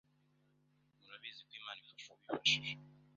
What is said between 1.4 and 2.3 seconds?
ko Imana ifasha